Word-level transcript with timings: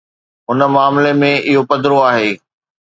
هن 0.47 0.59
معاملي 0.73 1.11
۾ 1.25 1.31
اهو 1.49 1.61
پڌرو 1.69 1.97
آهي. 2.11 2.29